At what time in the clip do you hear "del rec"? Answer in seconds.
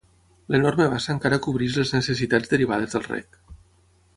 2.97-3.39